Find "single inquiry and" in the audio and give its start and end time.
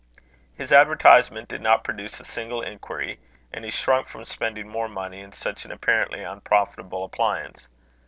2.25-3.63